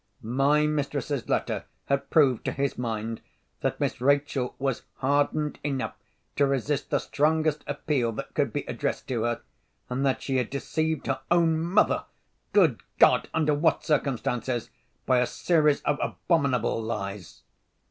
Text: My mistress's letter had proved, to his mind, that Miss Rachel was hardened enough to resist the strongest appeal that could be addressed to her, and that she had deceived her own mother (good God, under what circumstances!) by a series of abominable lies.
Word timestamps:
My 0.23 0.65
mistress's 0.65 1.29
letter 1.29 1.65
had 1.85 2.09
proved, 2.09 2.43
to 2.45 2.51
his 2.51 2.75
mind, 2.75 3.21
that 3.59 3.79
Miss 3.79 4.01
Rachel 4.01 4.55
was 4.57 4.81
hardened 4.95 5.59
enough 5.63 5.93
to 6.37 6.47
resist 6.47 6.89
the 6.89 6.97
strongest 6.97 7.63
appeal 7.67 8.11
that 8.13 8.33
could 8.33 8.51
be 8.51 8.61
addressed 8.61 9.07
to 9.09 9.25
her, 9.25 9.41
and 9.91 10.03
that 10.03 10.23
she 10.23 10.37
had 10.37 10.49
deceived 10.49 11.05
her 11.05 11.21
own 11.29 11.59
mother 11.61 12.05
(good 12.51 12.81
God, 12.97 13.29
under 13.31 13.53
what 13.53 13.85
circumstances!) 13.85 14.71
by 15.05 15.19
a 15.19 15.27
series 15.27 15.81
of 15.81 15.99
abominable 16.01 16.81
lies. 16.81 17.43